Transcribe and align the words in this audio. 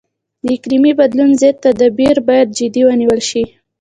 د 0.43 0.45
اقلیمي 0.55 0.91
بدلون 0.99 1.29
ضد 1.41 1.55
تدابیر 1.65 2.15
باید 2.27 2.47
جدي 2.57 2.81
ونیول 2.85 3.21
شي. 3.29 3.43